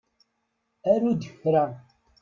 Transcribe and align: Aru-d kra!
Aru-d 0.91 1.21
kra! 1.39 1.65